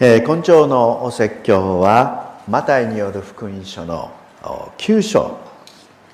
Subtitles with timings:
[0.00, 4.12] えー、今朝のお説教はマタイによる福音書の
[4.78, 5.38] 9章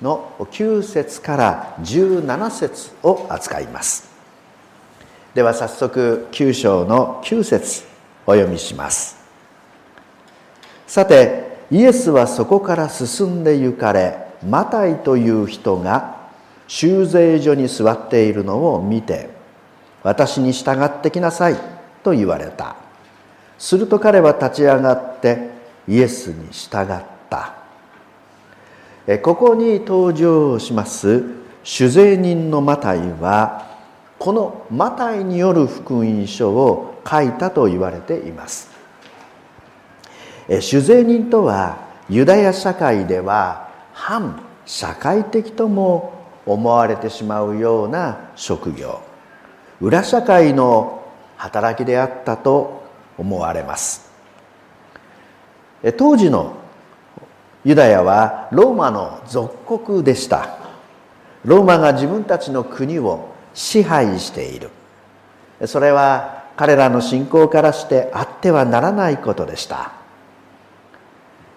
[0.01, 4.09] の9節から17節を扱います。
[5.35, 7.83] では早速9章の9節
[8.25, 9.17] お読みします。
[10.87, 16.15] さてイエスはそこから進んで行かれマタイという人が
[16.67, 19.29] 修税所に座っているのを見て
[20.01, 21.55] 私に従ってきなさい
[22.03, 22.77] と言われた。
[23.57, 25.49] すると彼は立ち上がって
[25.87, 27.53] イエスに従った。
[29.21, 31.23] ここに登場します
[31.63, 33.67] 主税人のマタイは
[34.17, 38.69] このマタイによる福音書を書いたと言われています。
[40.59, 41.77] 主税人とは
[42.09, 46.13] ユダヤ社会では反社会的とも
[46.45, 49.01] 思われてしまうような職業。
[49.81, 51.03] 裏社会の
[51.35, 52.84] 働きであったと
[53.17, 54.09] 思われます。
[55.97, 56.55] 当時の
[57.63, 60.57] ユダヤはローマの属国でした。
[61.43, 64.69] ローマが自分たちの国を支配している。
[65.65, 69.93] それは彼らの信仰からしてあってはならないことでした。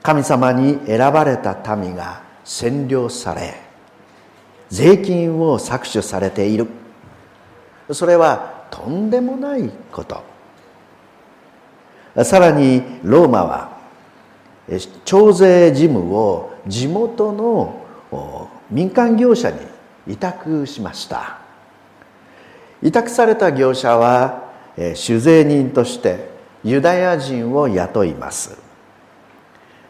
[0.03, 3.61] 神様に選ばれた民が占領され
[4.71, 6.67] 税金を搾取されている。
[7.91, 10.23] それはとんでもないこと。
[12.25, 13.79] さらにローマは
[15.05, 19.59] 徴税事務を地元の民間業者に
[20.07, 21.39] 委託しました。
[22.83, 24.45] 委託された業者は
[24.95, 26.31] 酒税人として
[26.65, 28.59] ユダヤ人を雇います。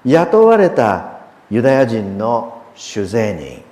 [0.05, 3.63] 雇われたユダヤ人の酒税人。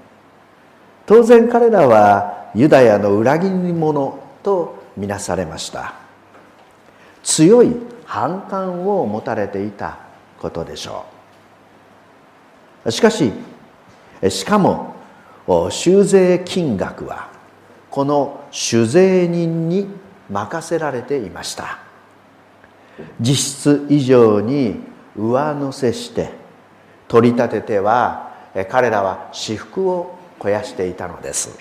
[1.07, 5.95] 当然彼らはユダヤの裏切り者とみなされました。
[7.23, 9.99] 強い反感を持たれていた
[10.39, 11.05] ことでしょ
[12.85, 12.91] う。
[12.91, 13.33] しかし
[14.29, 14.95] しかも
[15.71, 17.29] 修税金額は
[17.91, 19.89] この酒税人に
[20.31, 21.79] 任せられていました。
[23.21, 24.81] 実質以上に
[25.17, 26.31] 上乗せして
[27.09, 28.35] 取り立てては
[28.71, 31.59] 彼らは私腹を肥やしていたのです。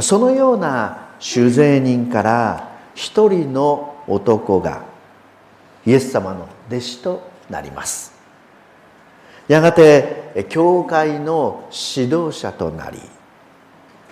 [0.00, 4.84] そのような酒税人から一人の男が
[5.84, 8.12] イエス様の弟子となります。
[9.48, 12.98] やがて教会の指導者となり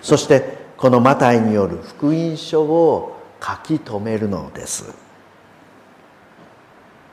[0.01, 4.93] そしてこのマタイによる福音書を書き留めるのです。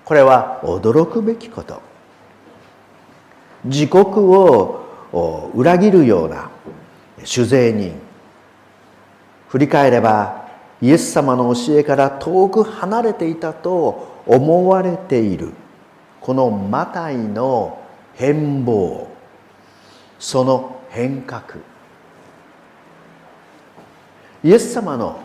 [0.05, 1.81] これは驚くべきこと。
[3.65, 6.51] 自国を裏切るような
[7.25, 8.01] 酒税人。
[9.49, 10.42] 振り返れば
[10.83, 15.53] イエス様の教えから遠く離れていたと思われている。
[16.21, 17.81] このマタイの
[18.15, 19.07] 変貌。
[20.19, 21.43] その変革。
[24.43, 25.21] イエス様の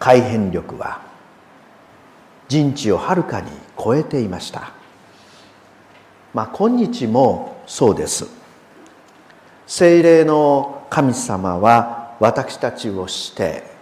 [0.00, 1.00] 改変力は
[2.48, 4.72] 人知をはるかに超えていました。
[6.34, 8.26] まあ今日もそうです。
[9.64, 13.77] 精霊の神様は私たちをして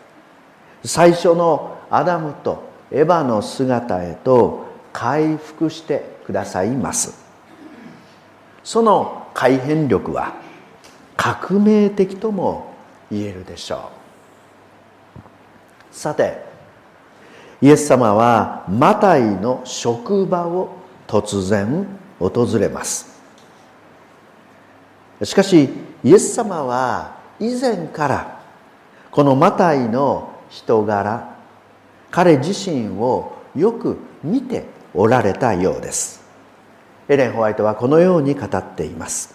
[0.86, 7.24] 最初のアダムとエヴァの姿へと回復してくださいます。
[8.62, 10.34] その改変力は
[11.16, 12.72] 革命的とも
[13.10, 13.90] 言えるでしょ
[15.92, 15.94] う。
[15.94, 16.44] さて
[17.60, 20.70] イエス様はマタイの職場を
[21.06, 21.86] 突然
[22.18, 23.20] 訪れます。
[25.22, 25.70] しかし
[26.04, 28.40] イエス様は以前から
[29.10, 31.36] このマタイの人柄
[32.10, 36.24] 彼自身をよく見ておられたようです。
[37.08, 39.34] エレン・ホワイトはこのように語っています。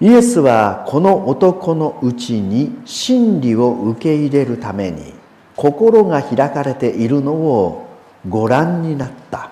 [0.00, 5.12] イエスはこの男のうちに真理を受け入れるために
[5.56, 7.88] 心が開かれているのを
[8.28, 9.50] ご覧になった。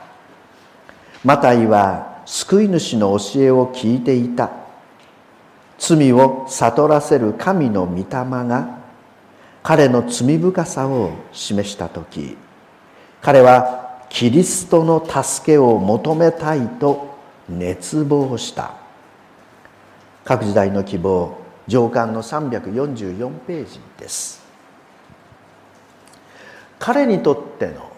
[1.24, 4.50] マタイは救い主の教えを聞いていた。
[5.76, 8.04] 罪を悟らせる神の御霊
[8.46, 8.79] が
[9.62, 12.36] 彼の罪深さを示した時
[13.20, 17.14] 彼はキリストの助けを求めたいと
[17.48, 18.74] 熱望した。
[20.24, 24.42] 各時代の希望上巻の344ページです。
[26.78, 27.90] 彼にとっての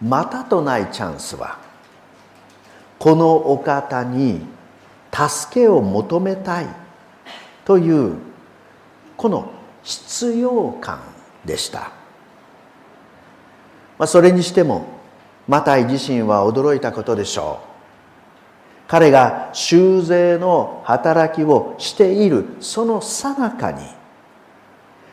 [0.00, 1.58] またとないチャンスは
[2.98, 4.40] このお方に
[5.12, 6.66] 助けを求めたい
[7.64, 8.16] という
[9.16, 9.50] この
[9.84, 11.00] 必要感
[11.44, 11.92] でした。
[13.98, 14.86] あ、それにしても
[15.46, 17.74] マタイ自身は驚いたことでしょう。
[18.88, 23.82] 彼が修税の働きをしているその最中に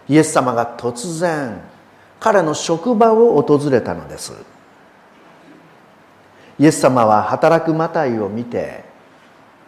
[0.10, 1.62] イエス様が突然
[2.20, 4.34] 彼の職場を訪れたのです。
[6.60, 8.84] イエス様は働くマタイを見て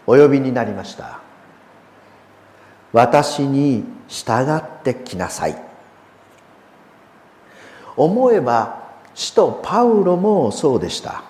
[0.05, 1.23] お呼びになりました。
[2.94, 5.57] 私に従ってきなさい。
[7.98, 11.24] 思えば使徒パウロもそうでした。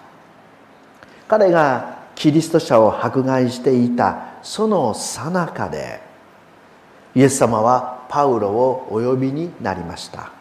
[1.28, 6.02] 彼がキリスト者を迫害していたその最中で
[7.16, 10.32] イエス様はパウロをお呼びになりました。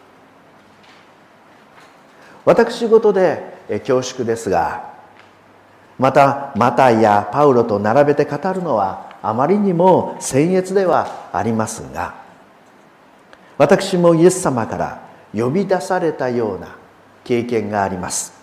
[2.45, 4.91] 私事で恐縮ですが
[5.99, 12.15] またマタイやパウロと並べて語るのはあまりにも僭越ではありますが
[13.57, 15.03] 私もイエス様から
[15.33, 16.77] 呼び出されたような
[17.25, 18.43] 経験があります。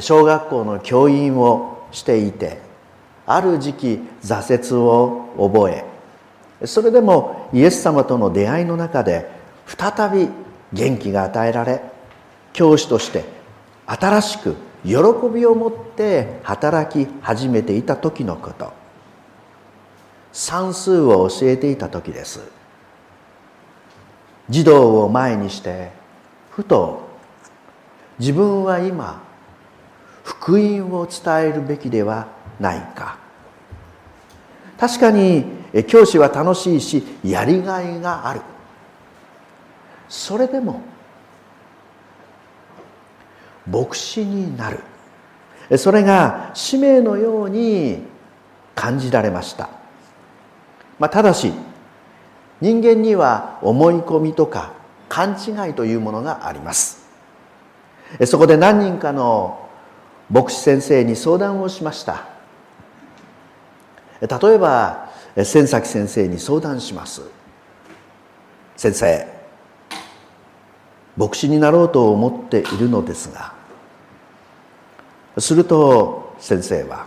[0.00, 2.58] 小学校の教員をしていて
[3.26, 9.28] ある時期挫折を覚えそれでもイエス様との出会いの中で
[9.66, 10.28] 再び
[10.72, 11.82] 元気が与えられ
[12.52, 13.24] 教師として
[13.86, 14.92] 新しく喜
[15.32, 18.77] びを持って働き始めていた時のこと。
[20.32, 22.40] 算数を教えていた時です。
[24.48, 25.90] 児童を前にして
[26.50, 27.06] ふと
[28.18, 29.22] 自分は今
[30.24, 32.28] 福音を伝えるべきでは
[32.58, 33.18] ないか。
[34.78, 35.44] 確かに
[35.86, 38.40] 教師は楽しいしやりがいがある。
[40.08, 40.80] それでも
[43.70, 44.80] 牧師になる。
[45.76, 48.02] それが使命のように
[48.74, 49.68] 感じられました、
[50.98, 51.52] まあ、ただし
[52.60, 54.72] 人間には思い込みとか
[55.08, 57.06] 勘違いというものがあります。
[58.26, 59.68] そこで何人かの
[60.30, 62.26] 牧師先生に相談をしました。
[64.20, 65.10] 例えば
[65.44, 67.22] 千崎先生に相談します。
[68.76, 69.26] 先生
[71.16, 73.52] 牧師になろうと思っているのですが。
[75.38, 77.06] すると先生は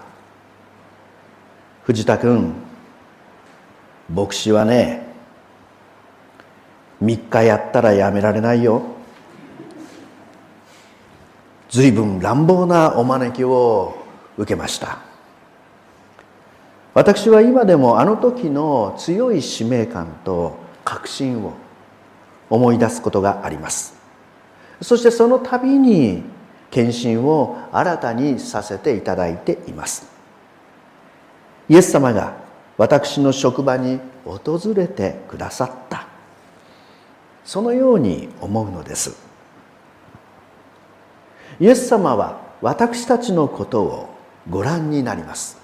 [1.83, 2.53] 「藤田君
[4.13, 5.07] 牧師はね
[7.01, 8.83] 3日やったらやめられないよ」
[11.71, 13.95] 随分乱暴なお招きを
[14.37, 14.97] 受けました。
[16.93, 21.53] 私は今でもあの時の強い使命感と確信を
[22.49, 23.95] 思い出すことがあります。
[24.81, 26.23] そしてその度に
[26.69, 30.11] 献身を新たにさせていただいています。
[31.69, 32.33] イエス様が
[32.81, 36.07] 私の職場に訪れてくださった。
[37.45, 39.15] そのように思うのです。
[41.59, 44.09] イエス様は私たちのことを
[44.49, 45.59] ご覧になります。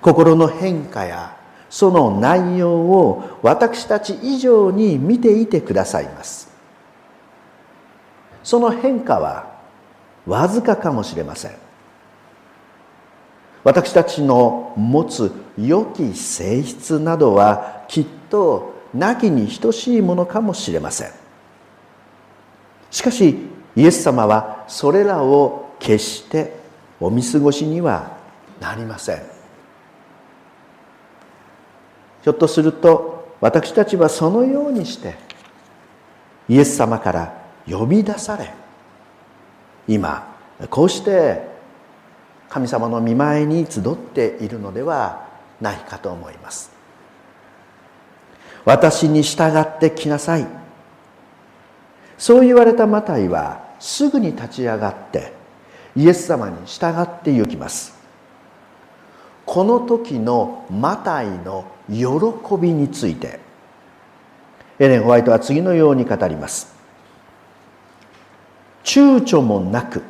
[0.00, 1.36] 心の変化や
[1.70, 6.50] その内容を私たち以上に見ていてくださいます。
[8.42, 9.46] その変化は
[10.26, 11.67] わずかかもしれません。
[13.64, 21.10] 私たちの持つ良き性質などはきっとなきに等しいものかもしれません。
[22.90, 23.36] しかし
[23.76, 26.56] イエス様はそれらを決して
[27.00, 28.16] お見過ごしには
[28.60, 29.22] なりません。
[32.22, 35.16] ひょっとすると私たちはそのようにして
[36.48, 37.32] イエス様から
[37.66, 38.52] 呼び出され
[39.86, 40.36] 今
[40.70, 41.47] こうして
[42.48, 45.28] 神様の見前に集っているのでは
[45.60, 46.70] ないかと思います。
[48.64, 50.46] 私に従ってきなさい。
[52.16, 55.32] そう言われたマタイはすぐに立ち上がって
[55.94, 57.96] イエス様に従って行きます。
[59.46, 63.40] この時のマタイの喜びについて
[64.78, 66.74] エレン・ホワイトは次のように語ります。
[68.84, 70.02] 躊躇もなく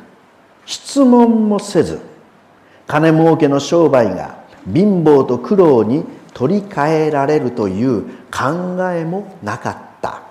[0.65, 1.99] 質問もせず
[2.89, 6.03] 金儲けの商売が貧乏と苦労に
[6.33, 10.23] 取り替えられるという考えもなかった。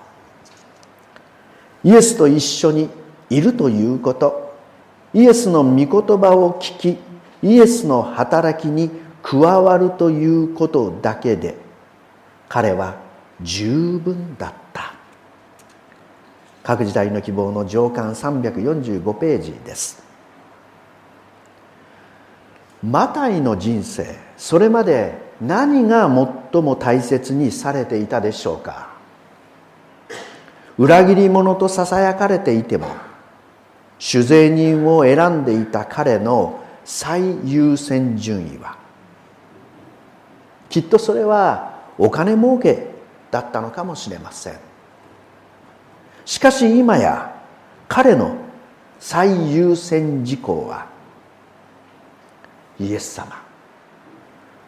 [1.84, 2.90] イエスと一緒に
[3.30, 4.56] いるということ。
[5.14, 5.86] イエスの御言
[6.18, 6.98] 葉を聞き
[7.42, 8.90] イエスの働きに
[9.22, 11.54] 加わるということだけで
[12.48, 12.96] 彼は
[13.40, 14.94] 十分だった。
[16.64, 20.07] 各時代の希望の上巻345ページです。
[22.82, 26.08] マタイの人生それまで何が
[26.52, 28.96] 最も大切にされていたでしょうか？
[30.76, 32.86] 裏切り者とささやかれていても
[33.98, 38.78] 酒税人を選んでいた彼の最優先順位は？
[40.68, 42.90] きっとそれはお金儲け
[43.30, 44.54] だったのかもしれません。
[46.24, 47.34] しかし今や
[47.88, 48.36] 彼の
[48.98, 50.87] 最優先事項は
[52.80, 53.42] イエス様。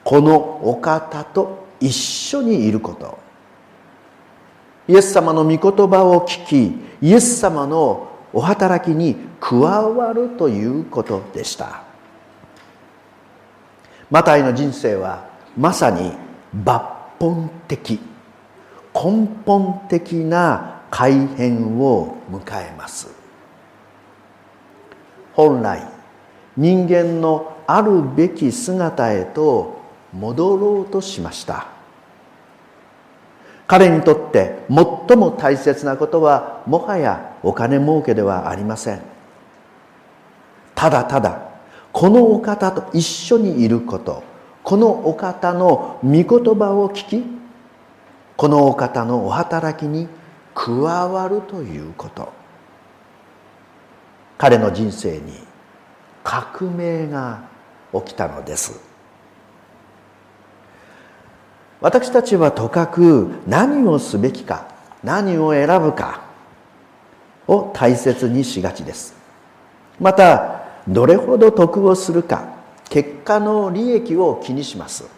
[0.04, 3.18] このお方と一緒にいること。
[4.88, 11.82] イエス様の御言葉を聞きイエス様のお働きに加わるということでした。
[14.10, 16.12] マタイの人生はまさに
[16.54, 16.82] 抜
[17.18, 18.00] 本的
[18.92, 23.08] 根本的な改変を迎えます。
[25.32, 25.86] 本来
[26.56, 29.80] 人間のあるべき姿へと
[30.12, 31.68] 戻ろうとしました。
[33.68, 39.02] 彼にとって最も大切なことはもはやお金儲けではありません。
[40.74, 41.42] ただただ
[41.92, 44.24] このお方と一緒にいること
[44.64, 47.24] このお方の御言葉を聞き
[48.36, 50.08] このお方のお働きに
[50.56, 52.32] 加わるということ。
[54.38, 55.34] 彼の人生に
[56.24, 57.49] 革命が
[57.92, 58.80] 起きたのです。
[61.80, 64.68] 私たちはとかく何をすべきか
[65.02, 66.22] 何を選ぶか
[67.46, 69.14] を大切にしがちです。
[69.98, 72.48] またどれほど得をするか
[72.88, 75.08] 結果の利益を気にします。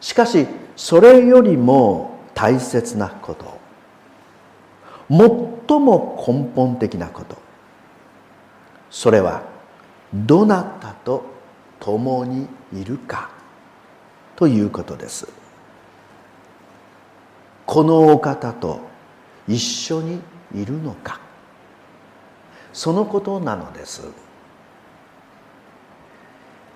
[0.00, 3.56] しかしそれよりも大切なこと。
[5.08, 5.18] 最
[5.80, 7.36] も根本的なこと。
[8.90, 9.42] それは
[10.24, 11.24] どなたと
[11.80, 13.30] 共にいるか
[14.36, 15.28] ということです。
[17.66, 18.80] このお方と
[19.48, 20.20] 一緒に
[20.54, 21.20] いるのか
[22.72, 24.02] そのことなのです。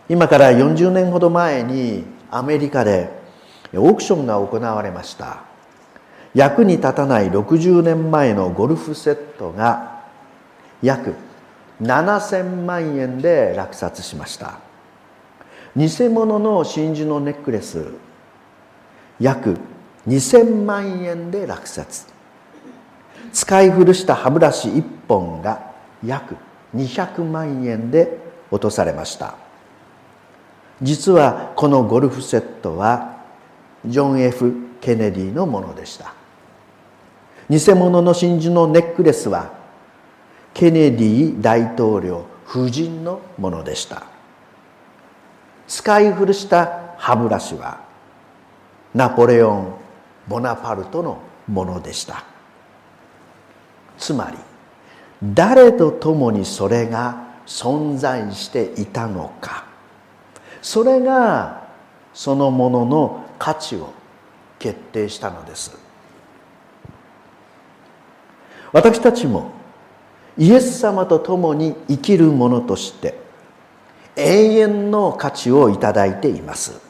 [0.09, 3.11] 今から40年ほど前にアメリカで
[3.75, 5.45] オークションが行われました。
[6.35, 10.03] 役に立たない60年前のゴルフセットが
[10.83, 11.15] 約
[11.81, 14.59] 7000万円で落札しました。
[15.77, 17.93] 偽物の真珠のネックレス
[19.21, 19.57] 約
[20.09, 22.07] 2000万円で落札
[23.33, 25.71] 使い古した歯ブラシ1本が
[26.05, 26.37] 約
[26.75, 28.19] 200万円で
[28.51, 29.35] 落とされました。
[30.83, 33.19] 実はこのゴルフセットは
[33.87, 36.15] ジョン・ F・ ケネディのものでした。
[37.49, 39.60] 偽物の真珠のネックレスは
[40.55, 44.05] ケネディ大統領夫人のものでした。
[45.69, 47.81] 使い古した歯ブラシは
[48.93, 49.75] ナポレオン・
[50.27, 52.25] ボナパルトのものでした。
[53.97, 54.37] つまり
[55.23, 59.65] 誰と共にそれが存在していたのか
[60.63, 61.69] それが
[62.15, 63.93] そのものの価値を
[64.59, 65.77] 決定したのです。
[68.73, 69.53] 私たちも
[70.41, 73.15] イエス様と共に生きる者として
[74.17, 76.81] 永遠の価値をいただいています。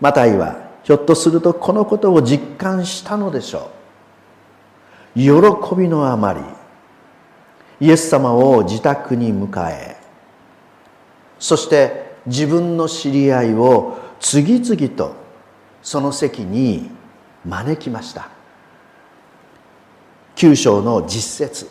[0.00, 3.68] マタイはひょっとするとこのことを実感したのでしょ
[5.16, 5.18] う。
[5.18, 6.40] 喜びのあまり
[7.80, 9.96] イエス様を自宅に迎え
[11.40, 15.16] そして自分の知り合いを次々と
[15.82, 16.92] その席に
[17.44, 18.39] 招きました。
[20.40, 21.68] 9章の実節。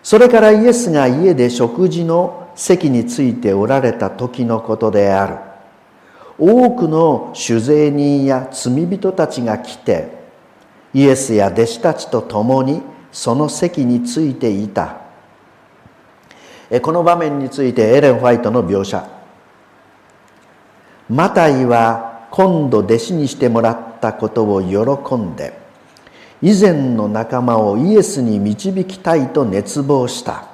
[0.00, 5.38] それからイエスが家で食事の席についておられた時のことである。
[6.38, 10.08] 多くの酒税人や罪人たちが来て
[10.94, 14.98] イエスや弟子たちと共にその席についていた。
[16.80, 19.04] この場面についてエレン・ホワイトの描写。
[21.10, 25.65] マタイは今度弟子にしてもらったことを喜んで
[26.42, 30.48] 以前の仲間をイエスに導きたいと熱望した。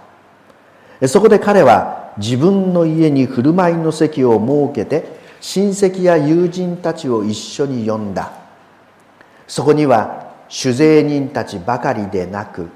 [1.08, 8.32] そこで彼は自分の家に振る舞いの席を設けて親戚や友人たちを一緒に呼んだ。
[9.48, 12.68] そこには酒税人たちばかりでなく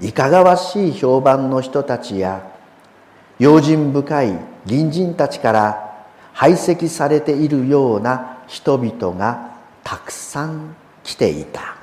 [0.00, 2.44] いかがわしい評判の人たちや
[3.38, 11.75] 用心深い隣人たちから排斥されているような人々がたくさん来ていた。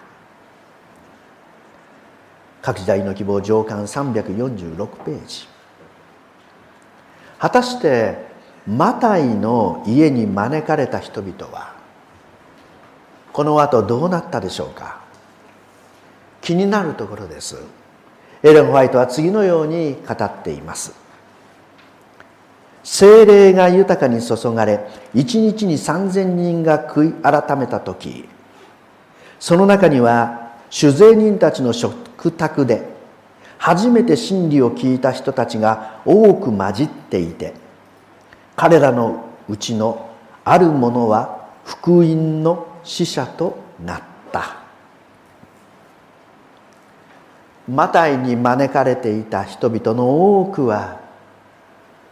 [2.64, 5.48] 各時代の希望上巻346ページ。
[7.38, 8.18] 果たして
[8.66, 11.76] マタイの家に招かれた人々は
[13.34, 15.02] この後どうなったでしょうか？
[16.42, 17.58] 気になるところです。
[18.44, 20.94] エレン・ホワイトは次のように語っています。
[22.86, 28.28] 精霊が豊かに注がれ一日に3,000人が悔い改めた時
[29.40, 32.82] その中には酒税人たちの食卓で
[33.60, 37.54] 初めて真理を聞いた人たちが多く混じっていて
[38.56, 40.10] 彼らのうちの
[40.44, 44.02] ある者は福音の使者となっ
[44.32, 44.64] た。
[47.70, 51.00] マタイに招かれていた人々の多くは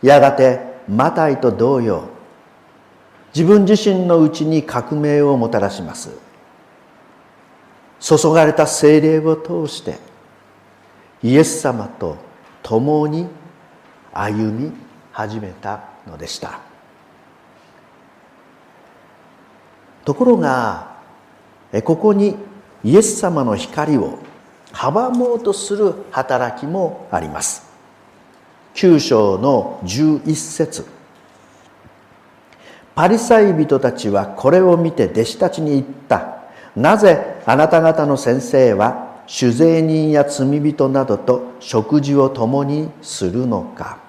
[0.04, 2.04] やがてマタイと同様
[3.34, 6.31] 自分自身のうちに革命をもたらします。
[8.02, 10.00] 注がれた精霊を通して
[11.22, 12.18] イエス様と
[12.64, 13.28] 共に
[14.12, 14.72] 歩み
[15.12, 16.60] 始めたのでした。
[20.04, 20.98] ところが
[21.84, 22.36] ここに
[22.84, 24.18] イエス様の光を
[24.74, 27.70] 阻もうとする働きもあります。
[28.74, 30.86] 9章の11節。
[32.96, 36.40] パリサイ人たちはこれを見て弟子たちに言った。
[36.76, 44.00] なぜあなた方の先生は酒税人や罪人などと食事を共にするのか。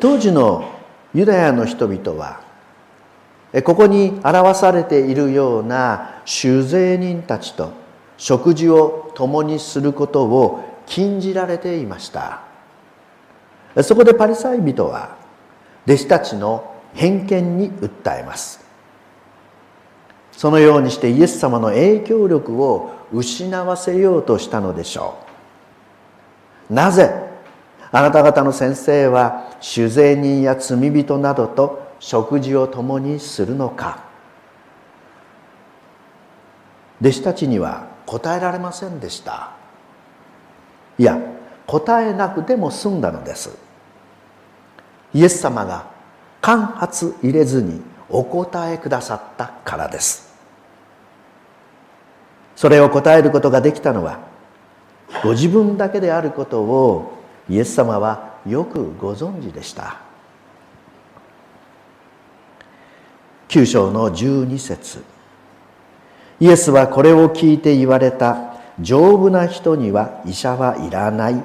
[0.00, 0.64] 当時の
[1.14, 2.40] ユダヤの人々は
[3.64, 7.72] ここに表されているような酒税人たちと
[8.16, 12.40] 食事を共にすることを禁じられていました。
[13.82, 15.16] そこでパリサイ人は
[15.86, 18.61] 弟子たちの偏見に訴えます。
[20.42, 25.14] そのようにしてイエス様の影響力を失わせようとしたのでしょ
[26.68, 26.74] う。
[26.74, 27.14] なぜ
[27.92, 34.02] あなた方の先生は酒税人や罪人などと食事を共にするのか。
[37.00, 39.52] 弟子たちには答えられませんでした。
[40.98, 41.20] いや
[41.68, 43.56] 答えなくても済んだのです。
[45.14, 45.86] イエス様が
[46.40, 50.31] 間髪入れずにお答えくださったからです。
[52.62, 54.20] それを答えることができたのは
[55.24, 57.12] ご自分だけであることを
[57.48, 60.00] イエス様はよくご存知でした。
[63.48, 65.02] 9章の12節。
[66.38, 68.54] イエスはこれを聞いて言われた。
[68.78, 71.42] 丈夫な人には医者はいらない。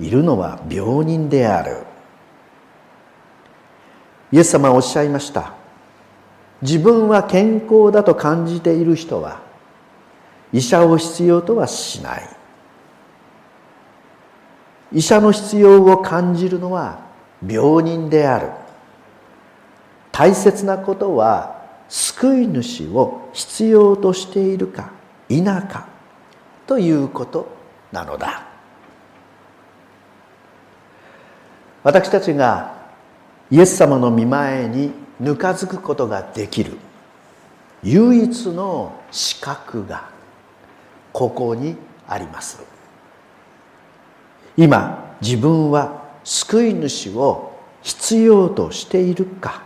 [0.00, 1.84] いるのは病人である。
[4.32, 5.54] イエス様はおっしゃいました。
[6.62, 9.51] 自分は健康だと感じている人は
[10.52, 12.28] 医者を必要とはしない。
[14.92, 17.00] 医者の必要を感じるのは
[17.46, 18.50] 病人である。
[20.12, 24.90] 大切なことは救い主を必要としているか
[25.28, 25.86] 否か
[26.66, 27.48] ということ
[27.90, 28.46] なのだ。
[31.82, 32.74] 私たちが
[33.50, 36.76] イエス様の御前にぬかづくことができる
[37.82, 40.11] 唯一の資格が
[41.12, 41.76] ここに
[42.08, 42.62] あります。
[44.56, 49.62] 今自分は救い主を必要としているか。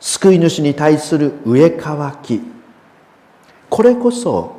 [0.00, 2.40] 救い主に対する上乾き。
[3.68, 4.56] これこそ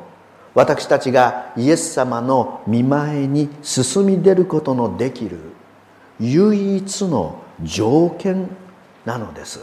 [0.54, 5.38] 私たちがイエス様の見前に進み出ることのできる
[6.18, 8.48] 唯一の条件
[9.04, 9.60] なのです。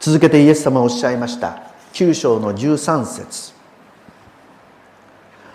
[0.00, 1.73] 続けてイエス様はおっしゃいました。
[1.94, 3.54] 9章の13節。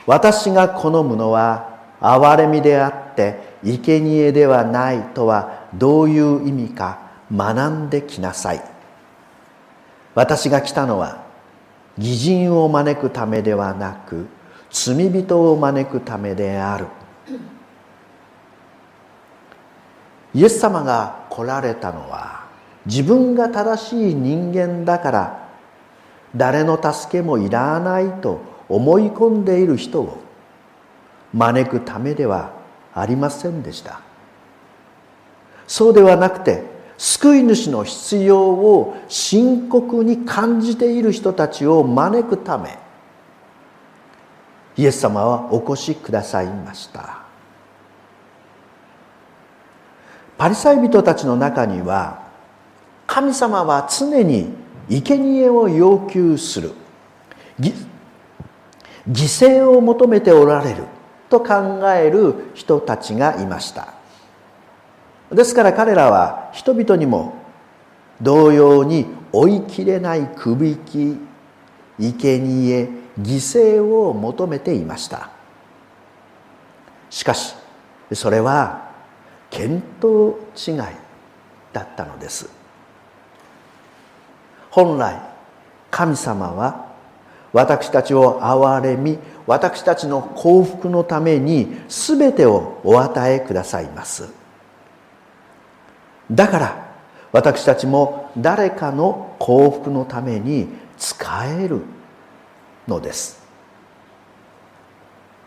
[0.07, 6.99] 私が好むのは憐れみであって生贄ではないとはどういう意味か
[7.31, 8.63] 学んできなさい。
[10.15, 11.25] 私が来たのは
[11.97, 14.27] 義人を招くためではなく
[14.71, 16.87] 罪人を招くためである。
[20.33, 22.45] イエス様が来られたのは
[22.85, 25.48] 自分が正しい人間だから
[26.35, 30.17] 誰の助けもいらないと思い込んでいる人を
[31.33, 32.53] 招くためでは
[32.93, 34.01] ありませんでした。
[35.67, 36.63] そうではなくて
[36.97, 42.77] 救い主の必要を深刻に感じている人たちを招くため
[44.75, 47.19] イエス様はお越しくださいました。
[50.37, 52.23] パリサイ人たちの中には
[53.05, 54.53] 神様は常に
[54.89, 56.71] 生贄を要求する。
[57.59, 57.73] 犠
[59.07, 60.83] 牲を求めておられる。
[61.29, 63.93] と考える人たちがいました。
[65.31, 67.35] ですから彼らは人々にも
[68.19, 71.17] 同様に追いきれないくびき
[71.99, 72.89] 生贄
[73.21, 75.29] 犠牲を求めていました。
[77.11, 77.55] しかし
[78.13, 78.89] それは
[79.51, 80.77] 見当違い
[81.73, 82.58] だったのです。
[84.69, 85.19] 本来
[85.91, 86.89] 神様は
[87.51, 94.31] 私たちを憐れみ私たちの幸福のために全てをお与えくださいます。
[96.31, 96.89] だから
[97.31, 101.81] 私たちも誰かの幸福のために使える
[102.87, 103.41] のです。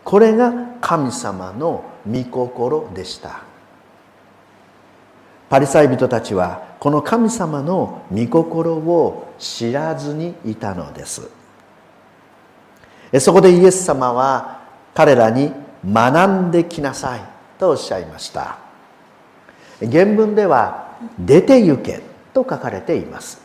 [0.04, 3.51] これが神様の御心でした。
[5.52, 11.28] パリサイ人たちはこの神様の御心を知らずにいたのです。
[13.20, 14.62] そこでイエス様は
[14.94, 15.52] 彼らに
[15.86, 17.20] 学んできなさい
[17.58, 18.56] とおっしゃいました。
[19.80, 22.00] 原文では出て行け
[22.32, 23.38] と書かれています。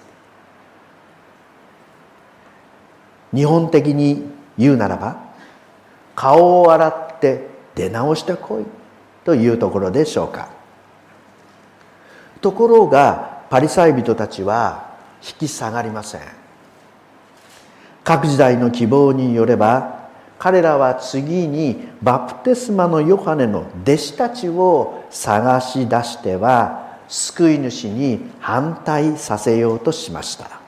[3.35, 5.17] 日本的に言うならば
[6.15, 8.65] 顔を洗って出直してこい
[9.25, 10.55] というところでしょうか。
[12.39, 16.21] ところがパリサイ人たちは引き下がりません。
[18.03, 20.07] 各時代の希望によれば
[20.39, 30.61] 彼らは次にバプテスマのヨハネの弟子たちを探し出しては救い主に反対させようとしました、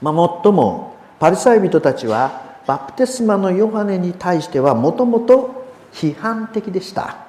[0.00, 7.27] まあ、もっともパリサイ人たちはバプテスマのヨハネに対してはもともと批判的でした。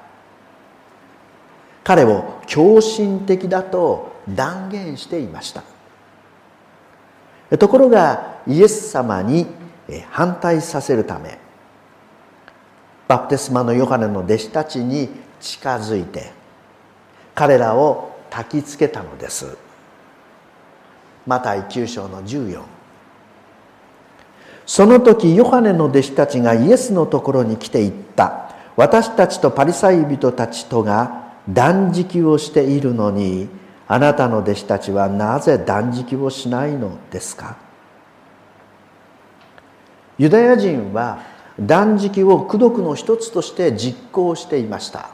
[1.90, 5.64] 彼を狂信的だと断言していました。
[7.58, 9.48] ところがイエス様に
[10.08, 11.36] 反対させるため
[13.08, 15.08] バプテスマのヨハネの弟子たちに
[15.40, 16.30] 近づいて
[17.34, 19.58] 彼らを焚きつけたのです。
[21.26, 22.62] マタイ9章の14
[24.64, 28.54] その時ヨハネの弟子たちがイエスのところに来て言った。
[28.76, 33.48] 私たちとパリサイ人たちとが断食をしているのに
[33.88, 37.56] あなたの弟子たちはなぜ断食をしないのですか？
[40.18, 41.22] ユダヤ人は
[41.58, 45.10] 断食を功徳の一つとして実行していました。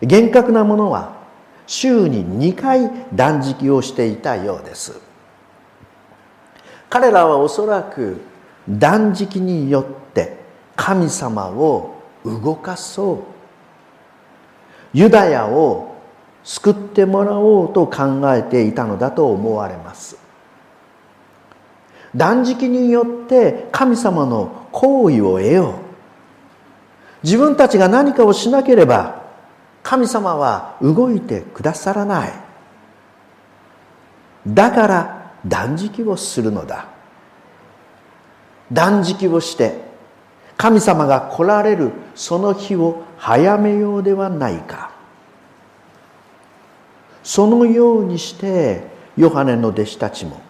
[0.00, 1.18] 厳格なものは
[1.66, 5.00] 週に2回断食をしていたようです。
[6.88, 8.22] 彼らはおそらく
[8.68, 10.38] 断食によって
[10.74, 13.18] 神様を動かそう
[14.94, 15.96] ユダヤを
[16.44, 20.16] 救ってもらおうと考えていたのだと思われます。
[22.16, 25.72] 断食によって神様の行為を得よう。
[27.22, 29.22] 自分たちが何かをしなければ
[29.82, 32.32] 神様は動いてくださらない。
[34.46, 36.86] だから断食をするのだ。
[38.72, 39.80] 断食をして
[40.56, 44.90] 神様が来られるその日を早めようではないか。
[47.22, 48.84] そのようにして
[49.16, 50.40] ヨハネの弟子たちも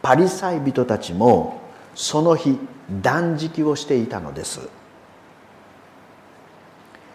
[0.00, 1.60] パリサイ人たちも
[1.94, 2.58] その日
[3.02, 4.60] 断食をしていたのです。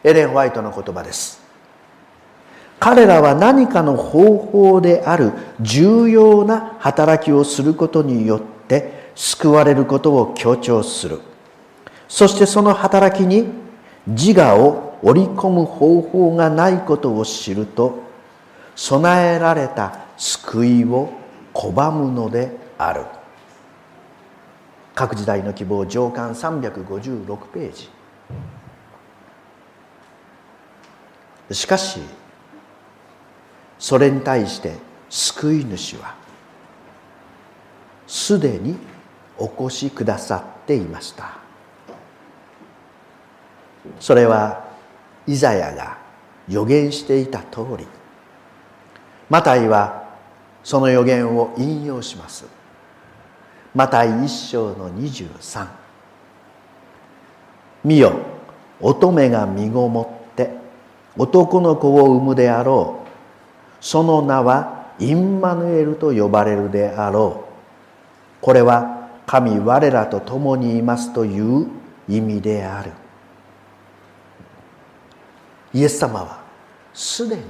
[0.03, 1.41] エレン・ホワイトの言葉です。
[2.79, 11.19] 彼らは何かの方法である重要な働きをすることによって救われることを強調する。
[12.07, 13.45] そしてその働きに
[14.07, 17.99] 自我を織り込む方法がないことを知ると
[18.75, 21.11] 備えられた救いを
[21.53, 23.05] 拒むのである。
[24.93, 27.89] 各時代の希望上巻356ページ。
[31.55, 31.99] しかし
[33.77, 34.75] それに対して
[35.09, 36.15] 救い主は
[38.07, 38.77] すでに
[39.37, 41.40] お越しくださっていました。
[43.99, 44.63] それは
[45.27, 45.97] イザヤが
[46.47, 47.87] 予言していた通り。
[49.29, 50.03] マタイは
[50.63, 52.45] その予言を引用します。
[53.73, 55.65] マタイ一章の23
[57.85, 58.13] 見よ
[58.81, 60.51] 乙女が身ごもって
[61.17, 63.83] 男の子を産むであろう。
[63.83, 68.43] その名はインマヌエルと呼ばれるであろう。
[68.43, 71.67] これは神我らと共にいますという
[72.07, 72.91] 意味である。
[75.73, 76.41] イエス様は
[76.93, 77.43] すでに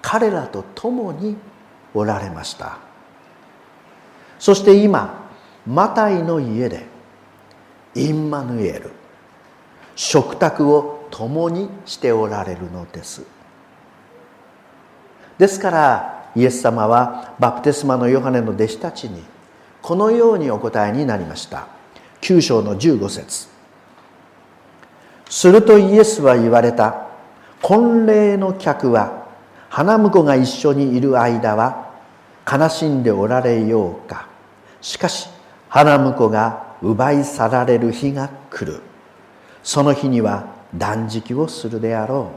[0.00, 1.36] 彼らと共に
[1.94, 2.78] おられました。
[4.38, 5.30] そして今
[5.66, 6.86] マタイの家で
[7.94, 8.90] インマヌエル
[9.94, 13.22] 食卓を共にしておられるのです。
[15.38, 19.22] ですからイエス様はバプテスマのヨハネの弟子たちに
[19.82, 21.66] このようにお答えになりました。
[22.22, 23.51] 9章の15節。
[25.32, 27.06] するとイエスは言われた。
[27.62, 29.28] 婚礼の客は
[29.70, 31.90] 花婿が一緒にいる間は
[32.46, 34.28] 悲しんでおられようか。
[34.82, 35.30] しかし
[35.70, 38.82] 花婿が奪い去られる日が来る。
[39.62, 40.44] その日には
[40.76, 42.30] 断食をするであろ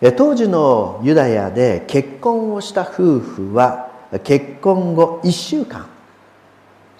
[0.00, 0.12] う。
[0.12, 3.90] 当時のユダヤで結婚をした夫婦は
[4.24, 5.86] 結婚後1週間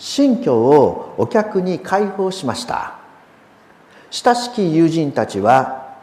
[0.00, 2.94] 新居をお客に開放しました。
[4.10, 5.94] 親しき友人たちは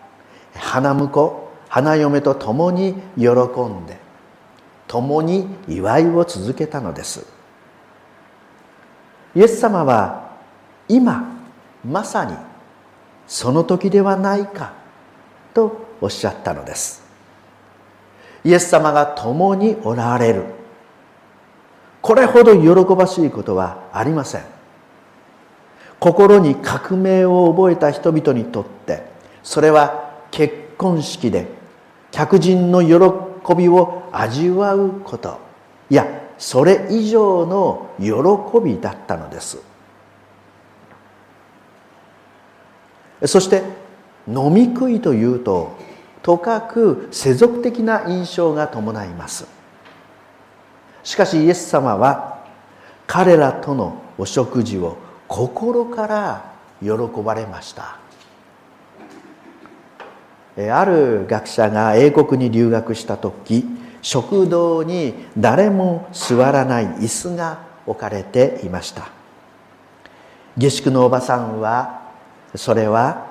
[0.54, 3.98] 花婿花嫁と共に喜んで
[4.88, 7.26] 共に祝いを続けたのです。
[9.36, 10.38] イエス様は
[10.88, 11.36] 今
[11.84, 12.36] まさに
[13.26, 14.74] その時ではないか
[15.56, 17.02] とおっしゃったのです。
[18.44, 20.57] イエス様が共におられる。
[22.02, 24.42] これほど喜ばしいことはありません。
[26.00, 29.04] 心に革命を覚えた人々にとって
[29.42, 31.48] それは結婚式で
[32.12, 35.40] 客人の喜びを味わうこと
[35.90, 36.06] いや
[36.38, 39.60] それ以上の喜びだったのです。
[43.26, 43.64] そして
[44.28, 45.76] 飲み食いというと
[46.22, 49.57] とかく世俗的な印象が伴います。
[51.08, 52.43] しかしイエス様は
[53.08, 54.98] 彼らとのお食事を
[55.30, 56.89] 心から喜
[57.24, 57.98] ばれました。
[60.58, 63.63] ある学者が英国に留学した時
[64.02, 69.08] 食堂に誰も座らない椅子が置かれていました。
[70.58, 72.02] 下宿のおばさんは
[72.54, 73.28] それは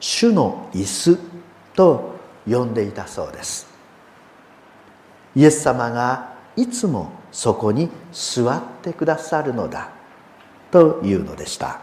[0.00, 1.18] 主の椅子
[1.74, 2.14] と
[2.48, 3.66] 呼んでいたそうです。
[5.36, 9.88] イエス様がいつもそこに座ってくださるのだ
[10.70, 11.80] というのでした。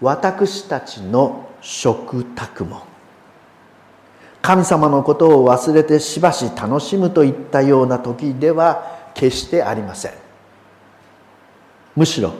[0.00, 2.82] 私たちの食卓も
[4.42, 10.12] 神様のことを忘れてしばし楽しむといったような時では決してありません。
[11.94, 12.32] むしろ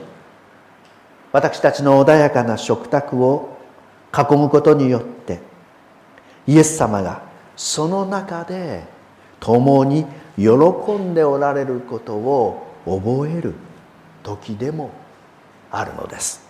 [1.31, 3.57] 私たちの穏やかな食卓を
[4.13, 5.39] 囲むことによって
[6.45, 7.23] イエス様が
[7.55, 8.94] その中で
[9.45, 10.43] 共に喜
[10.93, 13.53] んでおられることを覚える
[14.23, 14.89] 時でも
[15.69, 16.43] あるのです。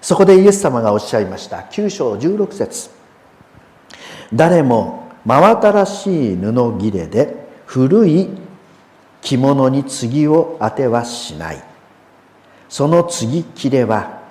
[0.00, 1.58] そこでイエス様がおっしゃいました。
[1.58, 2.88] 9章16節。
[4.32, 8.30] 誰も真新しい布切れで古い
[9.20, 11.62] 着物に継を当てはしない。
[12.70, 14.22] その継ぎ切れは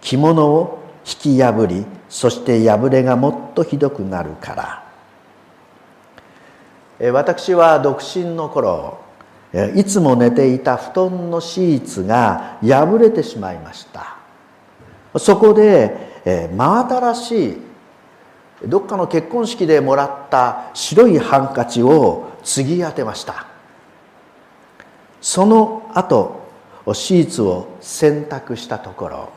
[0.00, 4.91] 着物を引き破りそして破れがもっとひどくなるから。
[7.10, 8.98] 私は独身の頃
[9.74, 14.16] いつも寝ていた布団のシーツが破れてしまいました。
[15.18, 17.58] そこで真新しい
[18.68, 23.46] どっかの結婚式でもらった白いハンカチを継ぎ当てました。
[25.20, 26.40] その後
[26.94, 29.28] シーツを洗濯したところ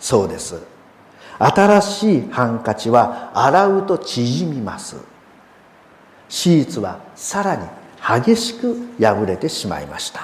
[0.00, 0.60] そうです。
[1.38, 4.96] 新しいハンカチは洗うと縮みます。
[6.28, 7.66] シーツはさらに
[8.00, 10.20] 激しく破れてしまいました。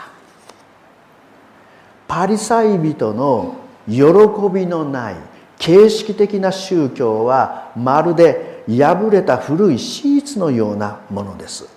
[2.06, 3.56] パリサイ人の
[3.88, 4.02] 喜
[4.52, 5.16] びのない
[5.58, 11.68] 形式的な宗教はまるで破れた古いシーツのようなものです。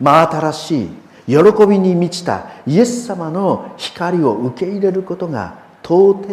[0.00, 0.88] 真新しい
[1.26, 6.28] 喜びに満ちたイエス様の光を受け入れることが到底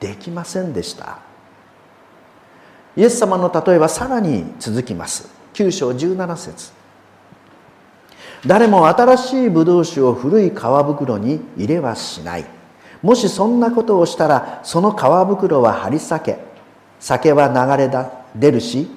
[0.00, 1.18] できませんでした。
[2.96, 5.39] イエス様の例えはさらに続きます。
[5.54, 6.72] 9章17節。
[8.46, 12.44] 誰も新しいブドウ酒を古い皮袋に入れはしない。
[13.02, 16.38] もしそんなことをしたらその皮袋は張り裂け
[16.98, 17.90] 酒は流れ
[18.36, 18.90] 出るし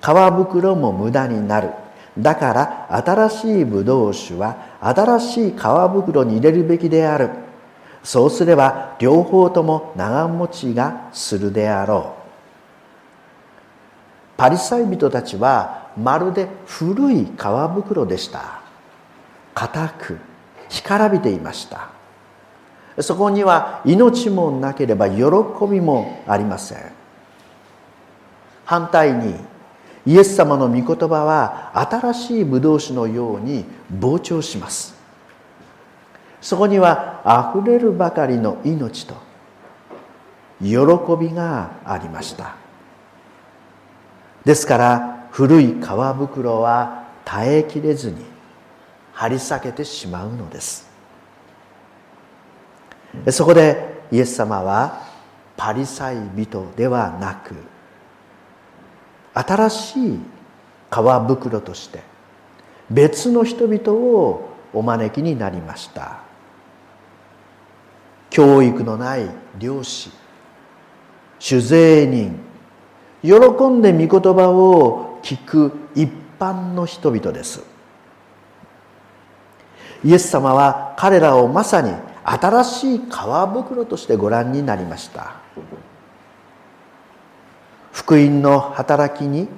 [0.00, 1.70] 皮袋も無駄になる。
[2.18, 7.30] だから新しいブドウ酒は新しい皮袋に入れるべきである。
[8.02, 12.24] そうすれば両方とも長持ちがするであろう。
[14.36, 17.28] パリサイ人たちはまるで古い皮
[17.74, 18.60] 袋でした。
[19.54, 20.18] 硬く
[20.68, 21.90] 干からびていました。
[23.00, 25.24] そこには命もなければ喜
[25.70, 26.78] びもありません。
[28.64, 29.34] 反対に
[30.06, 34.94] イエス様の御言葉は新しいブドウ酒のように膨張します。
[36.40, 39.14] そこにはあふれるばかりの命と
[40.60, 40.76] 喜
[41.18, 42.56] びがありました。
[44.44, 48.24] ですから古い皮袋は耐えきれずに
[49.14, 50.88] 張り裂けてしまうのです。
[53.32, 55.02] そこでイエス様は
[55.56, 57.56] パリサイ人ではなく
[59.34, 60.18] 新しい
[60.88, 62.04] 皮袋として
[62.88, 66.20] 別の人々をお招きになりました。
[68.30, 70.12] 教育のない漁師
[71.40, 72.38] 酒税人
[73.20, 73.34] 喜
[73.68, 76.08] んで御言葉を聞く一
[76.38, 77.62] 般の人々です。
[80.04, 81.90] イエス様は彼らをまさに
[82.24, 85.36] 新しい皮袋としてご覧になりました。
[87.90, 89.48] 福音の働きに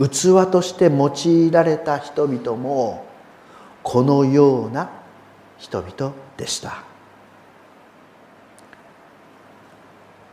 [0.00, 3.06] 器として用いられた人々も
[3.84, 4.90] このような
[5.58, 6.82] 人々でした。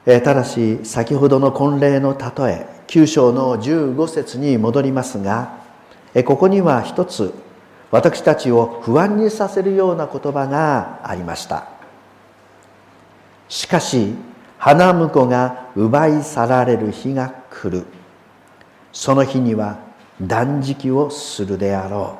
[0.05, 5.57] ただし先ほどの婚礼の例え9章の15節に戻りますが
[6.25, 7.33] ここには一つ
[7.89, 11.69] 私たちを不安にさせるような言葉がありました。
[13.49, 14.13] しかし
[14.59, 17.87] 花婿が奪い去られる日が来る。
[18.91, 19.79] その日には
[20.21, 22.19] 断食をするであろ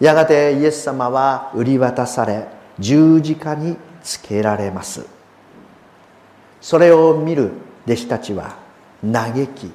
[0.00, 0.04] う。
[0.04, 2.46] やがてイエス様は売り渡され
[2.78, 5.04] 十字架につけられます。
[6.60, 7.50] それを見る
[7.84, 8.67] 弟子たちは
[9.04, 9.72] 嘆き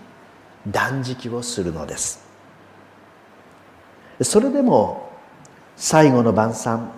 [0.68, 2.24] 断食をするのです。
[4.22, 5.12] それでも
[5.76, 6.92] 最後の晩餐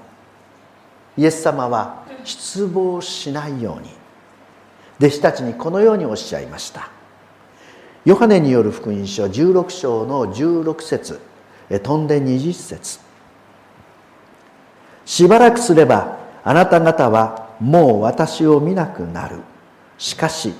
[1.17, 3.89] イエス様は失望しないように
[4.99, 6.89] 弟子たちにこのようにおっしゃいました。
[8.03, 11.19] ヨハネによる福音書16章の16節
[11.69, 12.99] 飛んで20節。
[15.05, 19.37] しばらくすればあなた方はもう私を見なくなる。
[19.97, 20.53] しかし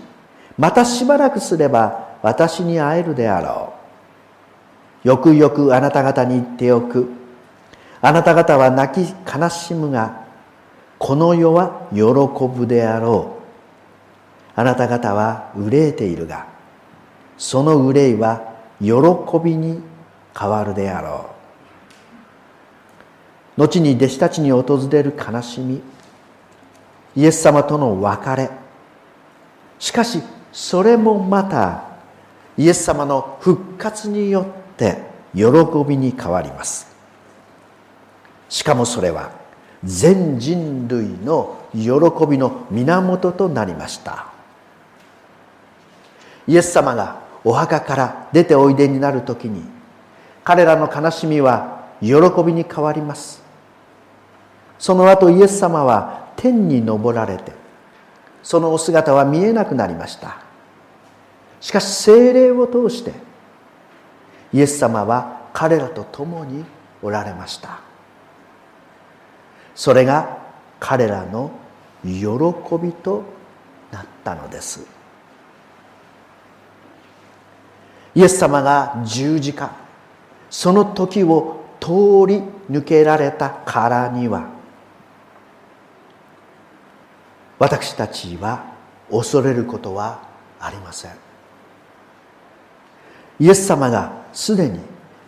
[0.58, 3.74] またしばらくすれば私に会えるであろ
[5.04, 5.08] う。
[5.08, 7.10] よくよくあなた方に言っておく。
[8.02, 10.26] あなた方は泣き悲しむが
[10.98, 12.02] この世は喜
[12.48, 13.38] ぶであろ
[14.56, 14.60] う。
[14.60, 16.48] あなた方は憂えているが
[17.38, 18.96] その憂いは喜
[19.44, 19.82] びに
[20.38, 21.30] 変わるであろ
[23.58, 23.62] う。
[23.62, 25.82] 後に弟子たちに訪れる悲しみ
[27.15, 28.50] イエス様との別れ。
[29.80, 30.22] しかし
[30.56, 31.84] それもまた
[32.58, 35.00] イエス様の復活によって
[35.36, 35.44] 喜
[35.86, 36.96] びに変わります。
[38.48, 39.32] しかもそれは
[39.84, 41.89] 全人類の喜
[42.26, 44.28] びの源となりました。
[46.48, 49.62] イエス様がお墓から出ておいでになる時に
[50.46, 52.13] 彼らの悲しみは喜
[52.46, 53.44] びに変わります。
[54.80, 57.52] その後イエス様は天に昇られて
[58.41, 60.44] そのお姿は見えなくなりました。
[61.65, 63.12] しかし精霊を通して
[64.54, 66.63] イエス様は彼らと共に
[67.01, 67.80] おられました。
[69.73, 70.38] それが
[70.80, 71.49] 彼らの
[72.04, 72.19] 喜
[72.80, 73.23] びと
[73.91, 74.86] なったのです。
[78.13, 79.71] イエス様が十字架
[80.51, 81.88] その時を通
[82.28, 84.47] り抜けられたからには
[87.58, 88.65] 私たちは
[89.10, 90.21] 恐れることは
[90.60, 91.24] ありません。
[93.39, 94.80] イエス様がすでに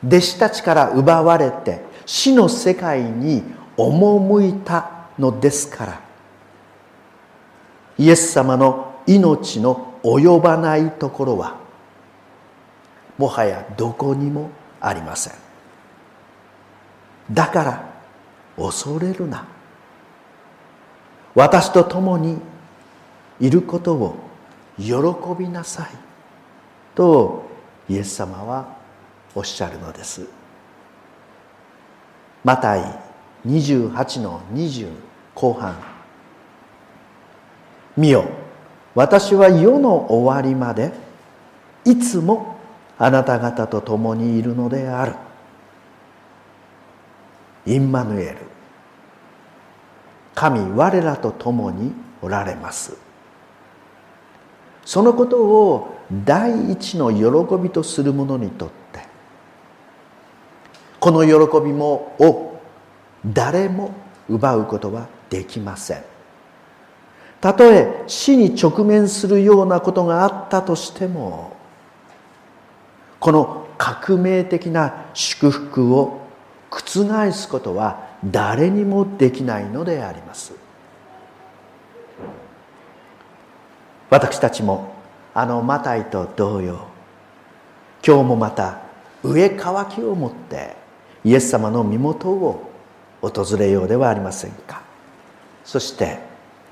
[0.06, 3.43] 弟子たちから奪われて死の世界に
[3.76, 6.02] 赴いたのですから
[7.98, 11.58] イエス様の命の及ばないところは
[13.17, 15.34] もはやどこにもありません。
[17.32, 17.89] だから
[18.56, 19.48] 恐れるな。
[21.36, 22.38] 私と共に
[23.39, 24.15] いることを
[24.78, 24.93] 喜
[25.38, 25.89] びなさい。
[26.96, 27.46] と
[27.89, 28.78] イエス様は
[29.34, 30.28] おっしゃるのです。
[32.43, 33.00] マタイ
[33.45, 34.89] 28の20
[35.36, 35.76] 後半。
[37.96, 38.25] 見よ
[38.94, 40.92] 私は世の終わりまで
[41.85, 42.58] いつも
[42.98, 45.13] あなた方と共にいるのである。
[47.65, 48.38] インマヌエル
[50.33, 52.98] 神我らと共におられます。
[54.85, 59.05] そのことを第一の喜びとする者にとって
[60.99, 62.60] この喜びもを
[63.25, 63.91] 誰も
[64.29, 66.03] 奪うことはできません。
[67.39, 71.55] たとえ死に直面するようなことがあったとしても
[73.19, 76.21] この革命的な祝福を
[76.71, 80.53] 覆すことは誰にもできないのであります。
[84.10, 84.96] 私たちも
[85.40, 86.88] あのマタイと同様
[88.04, 88.79] 今日もまた
[89.21, 90.75] 上乾きを持って
[91.23, 92.71] イエス様の身元を
[93.21, 94.81] 訪れようではありませんか。
[95.63, 96.17] そして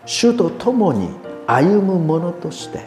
[0.08, 1.10] 主と共に
[1.46, 2.80] 歩む者として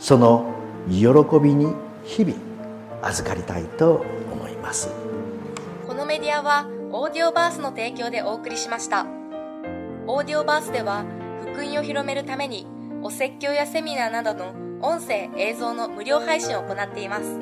[0.00, 0.54] その
[0.88, 1.04] 喜
[1.40, 2.36] びに日々
[3.02, 4.90] 預かりたいと思います。
[5.86, 9.06] このメディアはオーディオバースの提供でお送りしました。
[10.08, 11.04] オーディオバースでは
[11.54, 12.66] 福音を広めるために
[13.02, 17.38] お説教やセミナーなどの音声映像の無料配信を行っています